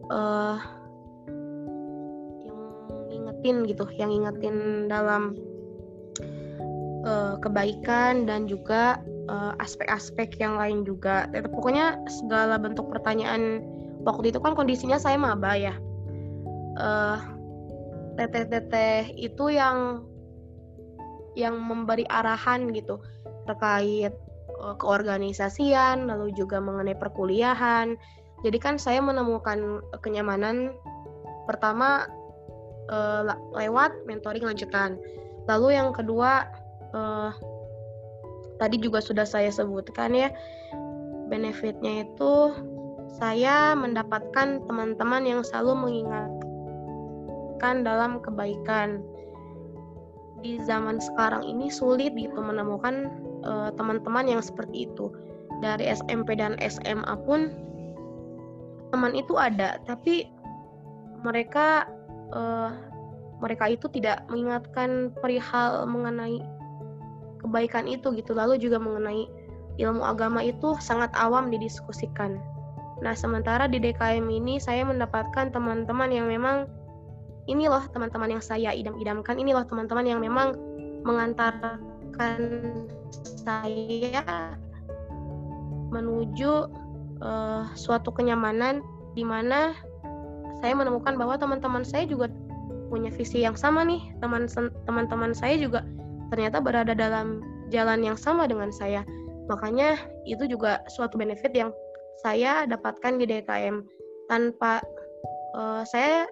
uh, 0.09 0.57
yang 2.41 2.61
ingetin 3.13 3.65
gitu, 3.69 3.85
yang 3.93 4.09
ingetin 4.09 4.89
dalam 4.89 5.37
uh, 7.05 7.37
kebaikan 7.41 8.29
dan 8.29 8.45
juga 8.45 9.01
aspek-aspek 9.61 10.35
uh, 10.35 10.39
yang 10.41 10.53
lain 10.57 10.77
juga. 10.85 11.29
Pokoknya 11.29 11.97
segala 12.09 12.57
bentuk 12.61 12.89
pertanyaan 12.89 13.61
waktu 14.01 14.33
itu 14.33 14.41
kan 14.41 14.57
kondisinya 14.57 14.97
saya 14.97 15.17
maba 15.17 15.57
ya 15.57 15.77
uh, 16.81 17.17
teteh-teteh 18.17 19.13
itu 19.15 19.53
yang 19.53 20.03
yang 21.37 21.55
memberi 21.55 22.03
arahan 22.11 22.73
gitu 22.75 22.99
terkait 23.47 24.11
uh, 24.59 24.75
keorganisasian 24.75 26.09
lalu 26.09 26.33
juga 26.35 26.59
mengenai 26.59 26.97
perkuliahan. 26.97 27.95
Jadi 28.41 28.57
kan 28.57 28.75
saya 28.81 28.99
menemukan 29.05 29.85
kenyamanan 30.01 30.73
pertama 31.45 32.09
uh, 32.89 33.21
lewat 33.53 33.93
mentoring 34.09 34.43
lanjutan. 34.43 34.97
Lalu 35.45 35.77
yang 35.77 35.93
kedua 35.93 36.49
uh, 36.91 37.31
tadi 38.57 38.81
juga 38.81 39.01
sudah 39.01 39.25
saya 39.25 39.49
sebutkan 39.53 40.13
ya 40.13 40.29
benefitnya 41.31 42.05
itu 42.05 42.33
saya 43.17 43.73
mendapatkan 43.77 44.65
teman-teman 44.65 45.23
yang 45.25 45.41
selalu 45.45 45.87
mengingatkan 47.61 47.85
dalam 47.85 48.11
kebaikan. 48.25 48.89
Di 50.41 50.57
zaman 50.65 50.97
sekarang 50.97 51.45
ini 51.45 51.69
sulit 51.69 52.17
gitu 52.17 52.41
menemukan 52.41 53.13
uh, 53.45 53.69
teman-teman 53.77 54.25
yang 54.25 54.41
seperti 54.41 54.89
itu. 54.89 55.13
Dari 55.61 55.85
SMP 55.93 56.33
dan 56.33 56.57
SMA 56.57 57.13
pun 57.29 57.53
teman 58.89 59.13
itu 59.13 59.37
ada, 59.37 59.77
tapi 59.85 60.25
mereka 61.21 61.85
uh, 62.33 62.73
mereka 63.37 63.69
itu 63.69 63.85
tidak 63.93 64.25
mengingatkan 64.33 65.13
perihal 65.21 65.85
mengenai 65.85 66.41
kebaikan 67.45 67.85
itu 67.85 68.09
gitu. 68.17 68.33
Lalu 68.33 68.57
juga 68.57 68.81
mengenai 68.81 69.29
ilmu 69.77 70.01
agama 70.01 70.41
itu 70.41 70.73
sangat 70.81 71.13
awam 71.13 71.53
didiskusikan. 71.53 72.41
Nah, 73.05 73.13
sementara 73.13 73.69
di 73.69 73.77
DKM 73.77 74.25
ini 74.25 74.57
saya 74.57 74.81
mendapatkan 74.85 75.53
teman-teman 75.53 76.09
yang 76.09 76.25
memang 76.25 76.65
ini 77.49 77.65
loh 77.65 77.81
teman-teman 77.89 78.37
yang 78.37 78.43
saya 78.43 78.73
idam-idamkan, 78.73 79.37
ini 79.37 79.55
loh 79.55 79.65
teman-teman 79.65 80.05
yang 80.05 80.19
memang 80.21 80.53
mengantarkan 81.01 82.37
saya 83.17 84.21
menuju 85.89 86.69
uh, 87.21 87.65
suatu 87.73 88.13
kenyamanan 88.13 88.85
di 89.17 89.25
mana 89.25 89.73
saya 90.61 90.77
menemukan 90.77 91.17
bahwa 91.17 91.35
teman-teman 91.41 91.81
saya 91.81 92.05
juga 92.05 92.29
punya 92.93 93.09
visi 93.09 93.41
yang 93.41 93.57
sama 93.57 93.81
nih. 93.81 94.13
Teman-teman 94.21 95.33
saya 95.33 95.57
juga 95.57 95.81
ternyata 96.29 96.61
berada 96.61 96.93
dalam 96.93 97.41
jalan 97.73 98.05
yang 98.05 98.15
sama 98.19 98.45
dengan 98.45 98.69
saya. 98.69 99.01
Makanya 99.49 99.97
itu 100.29 100.45
juga 100.45 100.85
suatu 100.91 101.17
benefit 101.17 101.51
yang 101.57 101.73
saya 102.21 102.69
dapatkan 102.69 103.17
di 103.17 103.25
DKM 103.25 103.81
tanpa 104.29 104.79
uh, 105.57 105.81
saya 105.83 106.29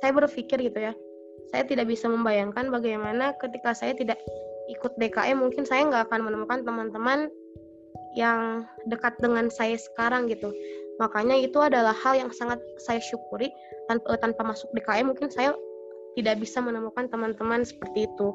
saya 0.00 0.12
berpikir 0.14 0.58
gitu 0.62 0.78
ya. 0.78 0.92
Saya 1.48 1.64
tidak 1.64 1.88
bisa 1.88 2.06
membayangkan 2.10 2.68
bagaimana 2.68 3.32
ketika 3.40 3.72
saya 3.72 3.96
tidak 3.96 4.20
ikut 4.68 4.92
DKM 5.00 5.40
mungkin 5.40 5.64
saya 5.64 5.88
nggak 5.88 6.12
akan 6.12 6.28
menemukan 6.28 6.60
teman-teman 6.60 7.32
yang 8.12 8.68
dekat 8.88 9.16
dengan 9.20 9.48
saya 9.48 9.76
sekarang 9.80 10.28
gitu. 10.28 10.52
Makanya 11.00 11.38
itu 11.38 11.56
adalah 11.62 11.94
hal 11.94 12.18
yang 12.18 12.30
sangat 12.34 12.60
saya 12.82 13.00
syukuri. 13.00 13.48
Tanpa 13.88 14.20
tanpa 14.20 14.42
masuk 14.52 14.68
DKM 14.76 15.08
mungkin 15.08 15.32
saya 15.32 15.56
tidak 16.18 16.42
bisa 16.42 16.58
menemukan 16.58 17.08
teman-teman 17.08 17.64
seperti 17.64 18.10
itu. 18.10 18.28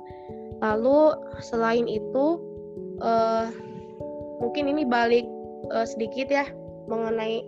Lalu 0.63 1.13
selain 1.43 1.85
itu 1.85 2.39
uh, 3.03 3.51
mungkin 4.39 4.71
ini 4.71 4.87
balik 4.87 5.27
uh, 5.75 5.85
sedikit 5.85 6.31
ya 6.31 6.47
mengenai 6.87 7.43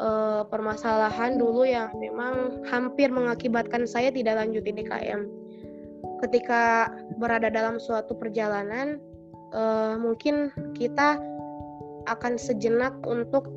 uh, 0.00 0.42
permasalahan 0.48 1.36
dulu 1.36 1.68
yang 1.68 1.92
memang 2.00 2.64
hampir 2.72 3.12
mengakibatkan 3.12 3.84
saya 3.84 4.08
tidak 4.08 4.40
lanjut 4.40 4.64
DKM. 4.64 5.28
Ketika 6.24 6.88
berada 7.20 7.52
dalam 7.52 7.76
suatu 7.76 8.16
perjalanan, 8.16 8.96
uh, 9.52 10.00
mungkin 10.00 10.48
kita 10.76 11.20
akan 12.08 12.40
sejenak 12.40 12.96
untuk 13.04 13.48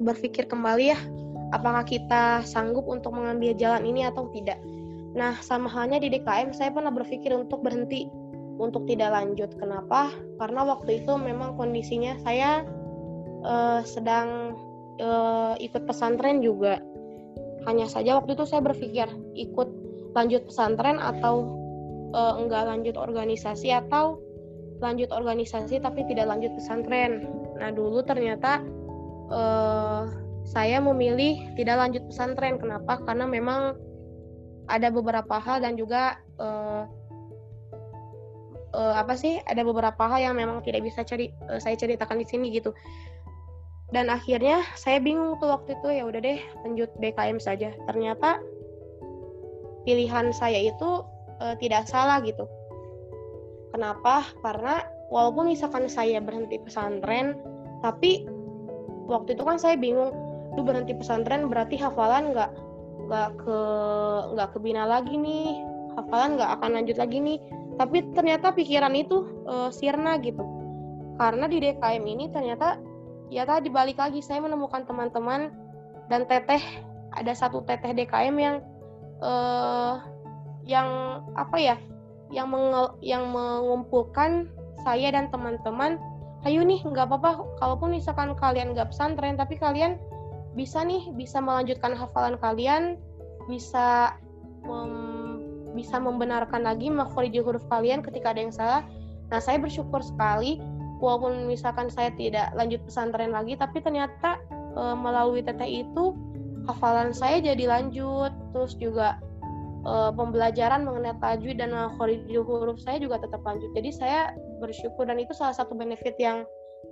berpikir 0.00 0.48
kembali 0.48 0.96
ya, 0.96 0.98
apakah 1.52 1.84
kita 1.84 2.42
sanggup 2.42 2.88
untuk 2.88 3.12
mengambil 3.14 3.52
jalan 3.54 3.84
ini 3.84 4.08
atau 4.08 4.26
tidak. 4.32 4.58
Nah, 5.14 5.38
sama 5.38 5.70
halnya 5.70 6.02
di 6.02 6.10
DKM, 6.10 6.50
saya 6.50 6.74
pernah 6.74 6.90
berpikir 6.90 7.30
untuk 7.30 7.62
berhenti 7.62 8.10
untuk 8.58 8.86
tidak 8.90 9.14
lanjut. 9.14 9.54
Kenapa? 9.54 10.10
Karena 10.42 10.66
waktu 10.66 11.04
itu 11.04 11.14
memang 11.14 11.54
kondisinya 11.54 12.18
saya 12.26 12.66
uh, 13.46 13.86
sedang 13.86 14.58
uh, 15.00 15.54
ikut 15.58 15.82
pesantren 15.88 16.44
juga. 16.44 16.78
Hanya 17.64 17.88
saja 17.88 18.20
waktu 18.20 18.36
itu 18.36 18.44
saya 18.44 18.60
berpikir 18.60 19.08
ikut 19.34 19.68
lanjut 20.14 20.46
pesantren 20.46 21.00
atau 21.00 21.56
uh, 22.14 22.38
enggak 22.38 22.68
lanjut 22.68 22.94
organisasi 22.94 23.72
atau 23.74 24.20
lanjut 24.78 25.08
organisasi 25.10 25.80
tapi 25.80 26.04
tidak 26.06 26.28
lanjut 26.28 26.52
pesantren. 26.54 27.26
Nah 27.56 27.72
dulu 27.72 28.04
ternyata 28.04 28.60
uh, 29.32 30.06
saya 30.44 30.78
memilih 30.78 31.40
tidak 31.56 31.80
lanjut 31.80 32.04
pesantren. 32.06 32.60
Kenapa? 32.60 33.00
Karena 33.02 33.24
memang 33.24 33.74
ada 34.68 34.88
beberapa 34.92 35.40
hal 35.40 35.64
dan 35.64 35.74
juga 35.80 36.20
uh, 36.36 36.84
uh, 38.76 38.94
apa 39.00 39.16
sih? 39.16 39.40
Ada 39.48 39.64
beberapa 39.64 40.04
hal 40.04 40.30
yang 40.30 40.36
memang 40.36 40.60
tidak 40.60 40.84
bisa 40.84 41.00
cari 41.02 41.32
uh, 41.48 41.58
saya 41.58 41.74
ceritakan 41.80 42.20
di 42.20 42.26
sini 42.28 42.52
gitu 42.52 42.76
dan 43.94 44.10
akhirnya 44.10 44.66
saya 44.74 44.98
bingung 44.98 45.38
tuh 45.38 45.54
waktu 45.54 45.78
itu 45.78 45.88
ya 45.94 46.02
udah 46.02 46.18
deh 46.18 46.40
lanjut 46.66 46.90
BKM 46.98 47.38
saja 47.38 47.70
ternyata 47.86 48.42
pilihan 49.86 50.34
saya 50.34 50.66
itu 50.68 51.04
uh, 51.38 51.54
tidak 51.60 51.86
salah 51.86 52.18
gitu. 52.24 52.48
Kenapa? 53.70 54.24
Karena 54.40 54.82
walaupun 55.12 55.52
misalkan 55.52 55.86
saya 55.86 56.18
berhenti 56.18 56.58
pesantren, 56.58 57.36
tapi 57.84 58.24
waktu 59.06 59.36
itu 59.36 59.44
kan 59.44 59.60
saya 59.60 59.76
bingung, 59.76 60.10
lu 60.56 60.64
berhenti 60.64 60.96
pesantren 60.96 61.46
berarti 61.52 61.76
hafalan 61.76 62.32
nggak 62.32 62.50
nggak 63.04 63.30
ke 63.36 63.58
nggak 64.34 64.48
kebina 64.56 64.88
lagi 64.88 65.14
nih, 65.14 65.60
hafalan 66.00 66.40
nggak 66.40 66.50
akan 66.60 66.70
lanjut 66.80 66.96
lagi 66.96 67.18
nih. 67.20 67.38
Tapi 67.74 68.06
ternyata 68.14 68.54
pikiran 68.54 68.94
itu 68.94 69.26
uh, 69.44 69.68
sirna 69.68 70.16
gitu. 70.22 70.42
Karena 71.18 71.46
di 71.50 71.58
DKM 71.62 72.04
ini 72.06 72.30
ternyata 72.30 72.78
ya 73.34 73.42
tadi 73.42 73.66
balik 73.66 73.98
lagi. 73.98 74.22
Saya 74.22 74.38
menemukan 74.38 74.86
teman-teman 74.86 75.50
dan 76.06 76.22
teteh. 76.30 76.62
Ada 77.18 77.34
satu 77.34 77.66
teteh 77.66 77.90
DKM 77.90 78.34
yang 78.38 78.56
uh, 79.18 79.98
yang 80.62 81.20
apa 81.34 81.58
ya? 81.58 81.76
Yang 82.30 82.46
menge, 82.54 82.82
yang 83.02 83.34
mengumpulkan 83.34 84.46
saya 84.86 85.10
dan 85.10 85.34
teman-teman. 85.34 85.98
Ayo 86.46 86.62
nih 86.62 86.78
nggak 86.86 87.10
apa-apa. 87.10 87.58
Kalaupun 87.58 87.98
misalkan 87.98 88.38
kalian 88.38 88.78
nggak 88.78 88.94
pesantren 88.94 89.34
tapi 89.34 89.58
kalian 89.58 89.98
bisa 90.54 90.86
nih 90.86 91.10
bisa 91.18 91.42
melanjutkan 91.42 91.98
hafalan 91.98 92.38
kalian 92.38 92.94
bisa 93.50 94.14
mem, 94.62 95.42
bisa 95.74 95.98
membenarkan 95.98 96.62
lagi 96.62 96.86
makhrij 96.88 97.34
huruf 97.42 97.66
kalian 97.66 98.00
ketika 98.00 98.30
ada 98.30 98.40
yang 98.40 98.54
salah. 98.54 98.82
Nah 99.28 99.40
saya 99.42 99.58
bersyukur 99.58 100.00
sekali 100.00 100.62
walaupun 101.02 101.50
misalkan 101.50 101.90
saya 101.90 102.10
tidak 102.14 102.54
lanjut 102.54 102.80
pesantren 102.86 103.34
lagi 103.34 103.58
tapi 103.58 103.82
ternyata 103.82 104.38
e, 104.74 104.82
melalui 104.94 105.42
teteh 105.42 105.84
itu 105.86 106.14
hafalan 106.64 107.12
saya 107.12 107.42
jadi 107.42 107.64
lanjut 107.68 108.32
terus 108.54 108.72
juga 108.80 109.20
uh, 109.84 110.10
pembelajaran 110.12 110.82
mengenai 110.82 111.16
tajwid 111.20 111.60
dan 111.60 111.72
makhrij 111.72 112.24
huruf 112.40 112.80
saya 112.82 112.98
juga 112.98 113.20
tetap 113.20 113.44
lanjut. 113.44 113.70
Jadi 113.76 113.90
saya 113.92 114.32
bersyukur 114.58 115.04
dan 115.06 115.20
itu 115.20 115.36
salah 115.36 115.54
satu 115.54 115.76
benefit 115.76 116.16
yang 116.16 116.42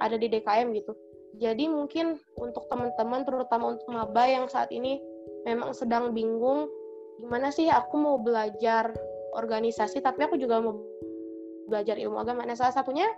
ada 0.00 0.16
di 0.16 0.28
DKM 0.28 0.72
gitu. 0.76 0.92
Jadi 1.40 1.64
mungkin 1.66 2.20
untuk 2.36 2.68
teman-teman 2.68 3.24
terutama 3.24 3.72
untuk 3.76 3.88
maba 3.88 4.28
yang 4.28 4.46
saat 4.52 4.68
ini 4.68 5.00
memang 5.48 5.72
sedang 5.72 6.12
bingung 6.12 6.68
gimana 7.18 7.48
sih 7.48 7.72
aku 7.72 7.96
mau 7.96 8.16
belajar 8.20 8.92
organisasi 9.32 10.04
tapi 10.04 10.28
aku 10.28 10.36
juga 10.36 10.60
mau 10.60 10.76
belajar 11.72 11.96
ilmu 11.96 12.20
agama. 12.20 12.44
Nah 12.44 12.56
salah 12.56 12.76
satunya 12.76 13.08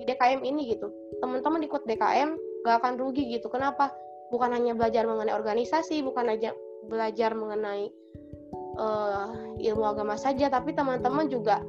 di 0.00 0.02
DKM 0.08 0.40
ini 0.42 0.74
gitu. 0.74 0.88
Teman-teman 1.20 1.62
ikut 1.64 1.84
DKM 1.84 2.36
gak 2.64 2.76
akan 2.82 2.92
rugi 2.96 3.28
gitu. 3.36 3.48
Kenapa? 3.52 3.92
Bukan 4.32 4.50
hanya 4.50 4.72
belajar 4.74 5.04
mengenai 5.04 5.36
organisasi, 5.36 6.00
bukan 6.02 6.32
aja 6.32 6.50
belajar 6.88 7.32
mengenai 7.36 7.92
uh, 8.76 9.56
ilmu 9.60 9.84
agama 9.84 10.16
saja, 10.18 10.50
tapi 10.50 10.74
teman-teman 10.74 11.28
juga 11.28 11.60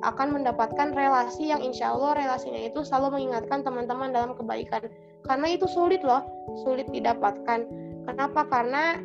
akan 0.00 0.40
mendapatkan 0.40 0.96
relasi 0.96 1.52
yang 1.52 1.60
insya 1.60 1.92
Allah 1.92 2.16
relasinya 2.16 2.56
itu 2.64 2.80
selalu 2.80 3.20
mengingatkan 3.20 3.60
teman-teman 3.60 4.10
dalam 4.16 4.32
kebaikan. 4.32 4.88
Karena 5.28 5.46
itu 5.52 5.68
sulit 5.68 6.00
loh, 6.00 6.24
sulit 6.64 6.88
didapatkan. 6.88 7.68
Kenapa? 8.08 8.48
Karena 8.48 8.96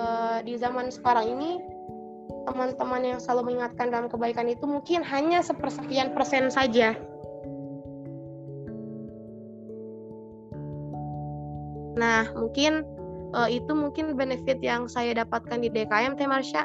uh, 0.00 0.38
di 0.40 0.56
zaman 0.56 0.88
sekarang 0.88 1.36
ini 1.36 1.60
teman-teman 2.48 3.04
yang 3.04 3.20
selalu 3.20 3.52
mengingatkan 3.52 3.92
dalam 3.92 4.08
kebaikan 4.08 4.48
itu 4.48 4.64
mungkin 4.64 5.04
hanya 5.04 5.44
sepersekian 5.44 6.16
persen 6.16 6.48
saja. 6.48 6.96
Nah, 11.98 12.30
mungkin 12.38 12.86
uh, 13.34 13.50
itu 13.50 13.74
mungkin 13.74 14.14
benefit 14.14 14.62
yang 14.62 14.86
saya 14.86 15.18
dapatkan 15.18 15.58
di 15.58 15.68
DKM 15.68 16.14
Teh 16.14 16.30
Marsha. 16.30 16.62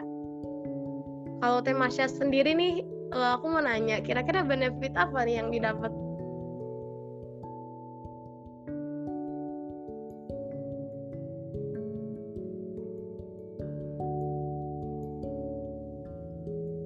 Kalau 1.42 1.60
Teh 1.66 1.74
Marsha 1.74 2.06
sendiri 2.06 2.54
nih, 2.54 2.86
uh, 3.18 3.36
aku 3.36 3.50
mau 3.50 3.66
nanya, 3.66 3.98
kira-kira 4.06 4.46
benefit 4.46 4.94
apa 4.94 5.26
nih 5.26 5.42
yang 5.42 5.50
didapat? 5.50 5.90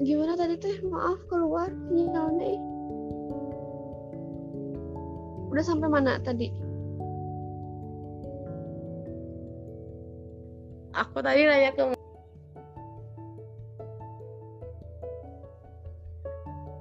Gimana 0.07 0.39
tadi 0.39 0.55
teh? 0.55 0.79
Maaf 0.87 1.19
keluar 1.27 1.67
sinyalnya. 1.91 2.55
Udah 5.51 5.63
sampai 5.67 5.91
mana 5.91 6.15
tadi? 6.23 6.66
Aku 10.97 11.21
tadi 11.21 11.45
nanya 11.45 11.71
ke 11.77 11.93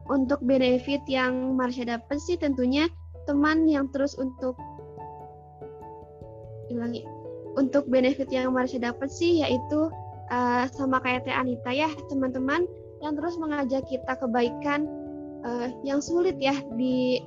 untuk 0.06 0.40
benefit 0.40 1.02
yang 1.04 1.58
Marsha 1.58 1.84
dapat 1.84 2.16
sih 2.22 2.40
tentunya 2.40 2.88
teman 3.28 3.66
yang 3.68 3.90
terus 3.90 4.14
untuk 4.16 4.56
ulangi 6.70 7.02
untuk 7.58 7.84
benefit 7.90 8.30
yang 8.32 8.54
Marsha 8.54 8.80
dapat 8.80 9.10
sih 9.12 9.44
yaitu 9.44 9.90
uh, 10.30 10.64
sama 10.72 11.02
kayak 11.02 11.26
Teh 11.26 11.34
Anita 11.34 11.70
ya 11.74 11.90
teman-teman 12.08 12.64
yang 13.04 13.12
terus 13.12 13.36
mengajak 13.36 13.84
kita 13.86 14.12
kebaikan 14.16 14.88
uh, 15.44 15.68
yang 15.84 16.00
sulit 16.00 16.38
ya 16.40 16.56
di 16.78 17.20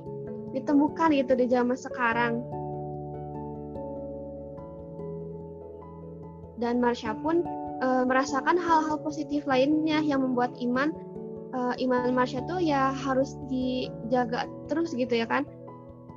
ditemukan 0.50 1.14
gitu 1.14 1.38
di 1.38 1.46
zaman 1.46 1.78
sekarang 1.78 2.42
dan 6.60 6.78
Marsha 6.78 7.16
pun 7.24 7.42
e, 7.80 7.88
merasakan 8.04 8.60
hal-hal 8.60 9.00
positif 9.00 9.48
lainnya 9.48 10.04
yang 10.04 10.20
membuat 10.20 10.52
iman 10.60 10.92
e, 11.56 11.58
iman 11.88 12.12
Marsha 12.12 12.44
tuh 12.44 12.60
ya 12.60 12.92
harus 12.92 13.34
dijaga 13.48 14.46
terus 14.68 14.92
gitu 14.92 15.16
ya 15.16 15.26
kan. 15.26 15.48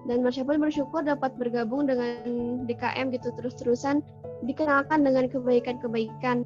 Dan 0.03 0.19
Marsha 0.19 0.43
pun 0.43 0.59
bersyukur 0.59 1.07
dapat 1.07 1.31
bergabung 1.39 1.87
dengan 1.87 2.67
DKM 2.67 3.15
gitu 3.15 3.31
terus-terusan 3.39 4.03
dikenalkan 4.43 5.07
dengan 5.07 5.31
kebaikan-kebaikan. 5.31 6.43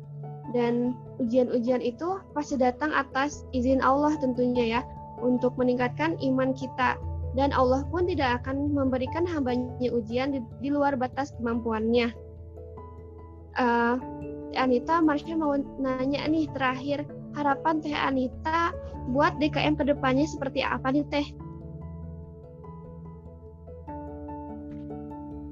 Dan 0.55 0.95
ujian-ujian 1.19 1.83
itu 1.83 2.21
pasti 2.31 2.55
datang 2.55 2.93
atas 2.95 3.43
izin 3.51 3.83
Allah 3.83 4.15
tentunya 4.21 4.79
ya 4.79 4.81
untuk 5.19 5.57
meningkatkan 5.57 6.15
iman 6.21 6.53
kita. 6.53 7.01
Dan 7.33 7.49
Allah 7.53 7.83
pun 7.89 8.05
tidak 8.05 8.45
akan 8.45 8.71
memberikan 8.73 9.25
hambanya 9.25 9.89
ujian 9.89 10.37
di, 10.37 10.39
di 10.61 10.69
luar 10.69 10.93
batas 10.97 11.33
kemampuannya 11.37 12.13
uh, 13.57 13.95
Anita, 14.57 15.01
Marsha 15.03 15.37
mau 15.37 15.53
nanya 15.77 16.25
nih 16.25 16.49
terakhir 16.55 17.05
harapan 17.37 17.77
Teh 17.83 17.93
Anita 17.93 18.73
buat 19.13 19.37
DKM 19.37 19.77
ke 19.77 19.83
depannya 19.85 20.25
seperti 20.25 20.65
apa 20.65 20.89
nih 20.89 21.05
Teh? 21.11 21.27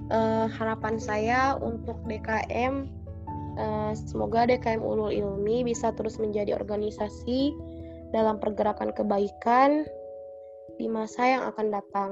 Uh, 0.05 0.45
harapan 0.53 1.01
saya 1.01 1.57
untuk 1.57 1.97
DKM 2.05 2.85
uh, 3.57 3.91
semoga 3.97 4.45
DKM 4.45 4.77
Ulul 4.77 5.17
Ilmi 5.17 5.65
bisa 5.65 5.89
terus 5.97 6.21
menjadi 6.21 6.53
organisasi 6.53 7.51
dalam 8.13 8.37
pergerakan 8.37 8.93
kebaikan 8.93 9.83
di 10.77 10.85
masa 10.85 11.25
yang 11.25 11.43
akan 11.49 11.67
datang 11.73 12.11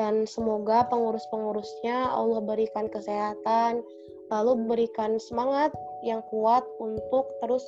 dan 0.00 0.24
semoga 0.24 0.88
pengurus-pengurusnya 0.88 2.08
Allah 2.08 2.40
berikan 2.40 2.88
kesehatan, 2.88 3.84
lalu 4.30 4.66
berikan 4.66 5.18
semangat 5.18 5.74
yang 6.06 6.22
kuat 6.30 6.62
untuk 6.78 7.26
terus 7.42 7.66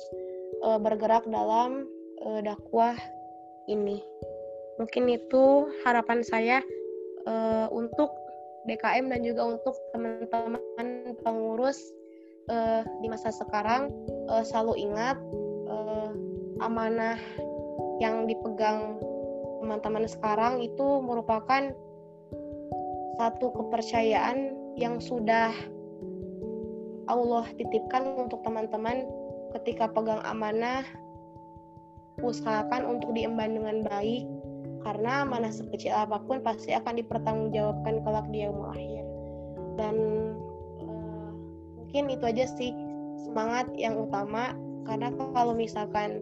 uh, 0.63 0.79
bergerak 0.79 1.27
dalam 1.27 1.85
uh, 2.23 2.39
dakwah 2.39 2.95
ini. 3.67 4.01
Mungkin 4.81 5.05
itu 5.11 5.69
harapan 5.85 6.25
saya 6.25 6.57
uh, 7.27 7.67
untuk 7.69 8.09
DKM 8.65 9.11
dan 9.11 9.21
juga 9.21 9.59
untuk 9.59 9.75
teman-teman 9.91 11.19
pengurus 11.21 11.77
uh, 12.47 12.81
di 13.03 13.07
masa 13.11 13.29
sekarang 13.29 13.91
uh, 14.31 14.41
selalu 14.41 14.87
ingat 14.87 15.19
uh, 15.67 16.11
amanah 16.63 17.19
yang 17.99 18.25
dipegang 18.25 18.97
teman-teman 19.61 20.07
sekarang 20.07 20.63
itu 20.63 20.99
merupakan 21.03 21.71
satu 23.19 23.53
kepercayaan 23.53 24.57
yang 24.75 24.97
sudah 24.97 25.53
Allah 27.07 27.45
titipkan 27.59 28.15
untuk 28.15 28.41
teman-teman 28.47 29.07
ketika 29.59 29.91
pegang 29.91 30.23
amanah 30.23 30.83
usahakan 32.21 32.85
untuk 32.85 33.11
diemban 33.17 33.57
dengan 33.57 33.81
baik 33.89 34.23
karena 34.83 35.23
amanah 35.23 35.49
sekecil 35.49 35.95
apa 35.95 36.19
pun 36.27 36.43
pasti 36.43 36.75
akan 36.75 36.99
dipertanggungjawabkan 36.99 38.03
kelak 38.03 38.27
di 38.29 38.43
yaumul 38.43 38.69
akhir. 38.75 39.03
Dan 39.79 39.95
uh, 40.83 41.31
mungkin 41.79 42.11
itu 42.11 42.23
aja 42.27 42.45
sih 42.59 42.75
semangat 43.23 43.71
yang 43.79 43.95
utama. 43.95 44.53
Karena 44.83 45.15
kalau 45.15 45.55
misalkan 45.55 46.19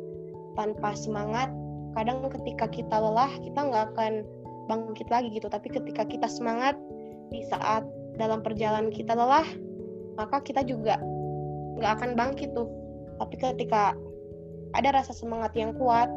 tanpa 0.54 0.94
semangat 0.94 1.50
kadang 1.98 2.22
ketika 2.30 2.70
kita 2.70 2.94
lelah 2.94 3.34
kita 3.42 3.58
nggak 3.58 3.86
akan 3.98 4.22
bangkit 4.70 5.10
lagi 5.10 5.34
gitu. 5.34 5.50
Tapi 5.50 5.68
ketika 5.74 6.06
kita 6.06 6.30
semangat 6.30 6.78
di 7.34 7.42
saat 7.50 7.82
dalam 8.22 8.46
perjalanan 8.46 8.94
kita 8.94 9.18
lelah 9.18 9.48
maka 10.20 10.44
kita 10.44 10.66
juga 10.68 11.00
nggak 11.80 11.92
akan 11.98 12.12
bangkit 12.14 12.52
tuh 12.54 12.68
tapi 13.22 13.38
ketika 13.38 13.94
ada 14.74 14.90
rasa 14.98 15.14
semangat 15.14 15.54
yang 15.54 15.78
kuat 15.78 16.10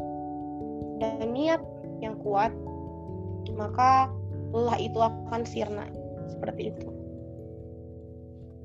dan 1.02 1.36
niat 1.36 1.60
yang 2.00 2.16
kuat, 2.24 2.48
maka 3.52 4.08
lelah 4.56 4.78
itu 4.80 4.96
akan 4.96 5.42
sirna. 5.44 5.84
Seperti 6.32 6.72
itu. 6.72 6.88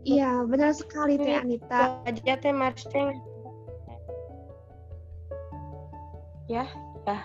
Iya, 0.08 0.48
benar 0.48 0.72
sekali 0.72 1.20
Teh 1.20 1.36
Anita. 1.36 2.00
Aja 2.08 2.34
Teh 2.40 2.56
Marceng. 2.56 3.20
Ya, 6.48 6.66
ya. 7.04 7.20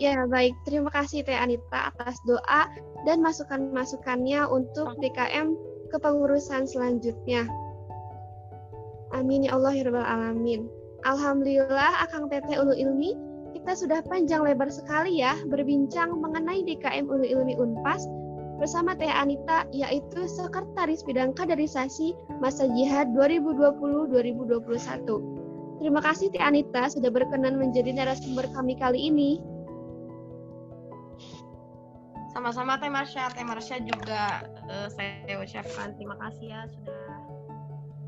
Ya, 0.00 0.26
baik. 0.26 0.56
Terima 0.66 0.90
kasih 0.90 1.22
Teh 1.22 1.36
Anita 1.36 1.94
atas 1.94 2.18
doa 2.26 2.66
dan 3.06 3.22
masukan-masukannya 3.22 4.42
untuk 4.50 4.98
DKM 4.98 5.54
kepengurusan 5.90 6.70
selanjutnya. 6.70 7.50
Amin 9.10 9.44
ya 9.44 9.58
Allah 9.58 9.74
ya 9.74 9.82
Rabbal 9.90 10.06
Alamin. 10.06 10.70
Alhamdulillah 11.02 12.06
Akang 12.06 12.30
Teteh 12.30 12.60
Ulu 12.60 12.76
Ilmi, 12.76 13.16
kita 13.56 13.74
sudah 13.74 14.04
panjang 14.06 14.46
lebar 14.46 14.70
sekali 14.70 15.18
ya 15.18 15.34
berbincang 15.48 16.22
mengenai 16.22 16.62
DKM 16.62 17.10
Ulu 17.10 17.26
Ilmi 17.26 17.58
Unpas 17.58 18.06
bersama 18.60 18.92
Teh 18.92 19.08
Anita 19.08 19.64
yaitu 19.72 20.28
Sekretaris 20.28 21.00
Bidang 21.02 21.32
Kaderisasi 21.32 22.12
Masa 22.38 22.68
Jihad 22.70 23.10
2020-2021. 23.16 25.80
Terima 25.80 26.04
kasih 26.04 26.28
Teh 26.28 26.44
Anita 26.44 26.92
sudah 26.92 27.08
berkenan 27.08 27.56
menjadi 27.56 27.96
narasumber 27.96 28.44
kami 28.52 28.76
kali 28.76 29.08
ini. 29.08 29.40
Sama-sama 32.36 32.76
Teh 32.76 32.92
Marsha, 32.92 33.32
Teh 33.32 33.42
Marsha 33.42 33.80
juga 33.80 34.44
uh, 34.70 34.88
saya 34.88 35.34
ucapkan 35.36 35.92
terima 35.98 36.16
kasih 36.22 36.46
ya 36.54 36.60
sudah 36.70 37.02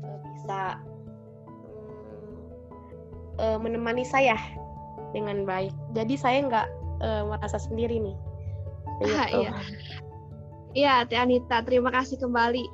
uh, 0.07 0.17
bisa 0.31 0.61
uh, 3.37 3.57
menemani 3.59 4.07
saya 4.07 4.39
dengan 5.13 5.45
baik. 5.45 5.75
Jadi 5.93 6.15
saya 6.17 6.39
nggak 6.47 6.67
uh, 7.03 7.23
merasa 7.29 7.61
sendiri 7.61 8.01
nih. 8.01 8.17
Ah, 9.03 9.27
iya. 9.29 9.51
Iya, 10.73 10.93
Teh 11.05 11.21
Anita, 11.21 11.61
terima 11.61 11.93
kasih 11.93 12.17
kembali. 12.17 12.65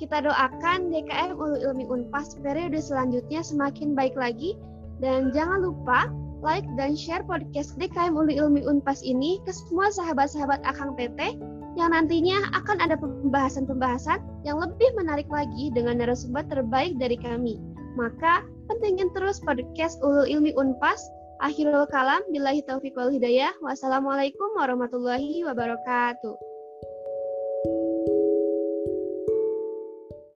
Kita 0.00 0.24
doakan 0.24 0.88
DKM 0.88 1.36
Ulu 1.36 1.60
Ilmi 1.60 1.84
Unpas 1.92 2.40
periode 2.40 2.80
selanjutnya 2.80 3.44
semakin 3.44 3.92
baik 3.92 4.16
lagi 4.16 4.56
dan 4.98 5.28
jangan 5.36 5.60
lupa 5.60 6.08
like 6.40 6.66
dan 6.80 6.96
share 6.96 7.22
podcast 7.24 7.76
DKM 7.76 8.16
Ulu 8.16 8.32
Ilmi 8.32 8.64
Unpas 8.64 9.04
ini 9.04 9.38
ke 9.44 9.52
semua 9.52 9.92
sahabat-sahabat 9.92 10.64
Akang 10.64 10.96
PT 10.96 11.36
yang 11.74 11.90
nantinya 11.90 12.38
akan 12.54 12.78
ada 12.78 12.94
pembahasan-pembahasan 12.98 14.22
yang 14.46 14.62
lebih 14.62 14.90
menarik 14.94 15.26
lagi 15.26 15.74
dengan 15.74 15.98
narasumber 15.98 16.46
terbaik 16.46 16.94
dari 17.02 17.18
kami. 17.18 17.58
Maka 17.98 18.46
pentingin 18.70 19.10
terus 19.14 19.42
podcast 19.42 19.98
Ulul 20.02 20.26
Ilmi 20.30 20.54
Unpas. 20.54 21.02
Akhirul 21.42 21.90
kalam, 21.90 22.22
billahi 22.30 22.62
taufiq 22.62 22.94
wal 22.94 23.10
hidayah. 23.10 23.50
Wassalamualaikum 23.58 24.54
warahmatullahi 24.54 25.42
wabarakatuh. 25.42 26.53